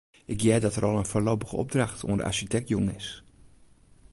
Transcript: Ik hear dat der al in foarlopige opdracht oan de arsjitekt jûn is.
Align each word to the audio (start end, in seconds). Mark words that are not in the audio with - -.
Ik 0.25 0.41
hear 0.41 0.59
dat 0.61 0.73
der 0.73 0.85
al 0.85 0.97
in 1.01 1.05
foarlopige 1.11 1.55
opdracht 1.61 2.03
oan 2.07 2.17
de 2.19 2.23
arsjitekt 2.29 2.67
jûn 2.71 2.95
is. 2.99 3.09